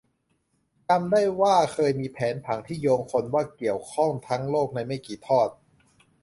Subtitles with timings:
[0.89, 5.49] จำได้ว่าเคยมีแผนผังที่โยงคนว่าเกี่ยวข้องทั้งโลกในไม่กี่ทอด